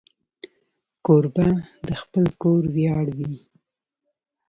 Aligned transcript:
کوربه 1.05 1.47
د 1.87 1.89
خپل 2.01 2.25
کور 2.41 2.63
ویاړ 2.75 3.05
وي. 3.17 3.33